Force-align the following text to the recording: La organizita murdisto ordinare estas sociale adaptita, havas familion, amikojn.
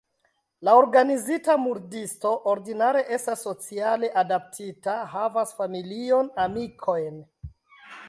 La 0.69 0.73
organizita 0.77 1.55
murdisto 1.65 2.31
ordinare 2.55 3.05
estas 3.19 3.45
sociale 3.49 4.11
adaptita, 4.25 4.99
havas 5.15 5.57
familion, 5.63 6.37
amikojn. 6.49 7.27